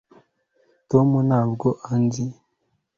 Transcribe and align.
tom 0.89 1.09
ntabwo 1.27 1.67
anzi 1.93 2.23